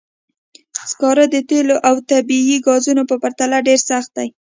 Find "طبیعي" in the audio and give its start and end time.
2.09-2.57